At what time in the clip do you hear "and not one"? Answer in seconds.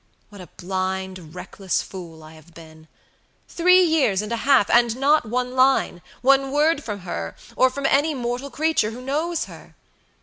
4.71-5.51